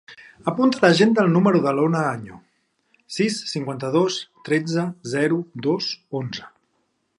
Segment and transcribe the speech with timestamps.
[0.51, 2.39] Apunta a l'agenda el número de l'Ona Año:
[3.17, 6.53] sis, cinquanta-dos, tretze, zero, dos, onze.